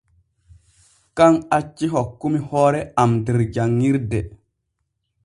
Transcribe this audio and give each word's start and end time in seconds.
Kan 1.19 1.35
acci 1.57 1.89
hokkumi 1.93 2.39
hoore 2.49 2.81
am 3.03 3.11
der 3.25 3.37
janŋirde. 3.53 4.19